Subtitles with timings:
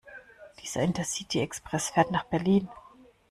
[0.63, 2.67] Dieser Intercity-Express fährt nach Berlin.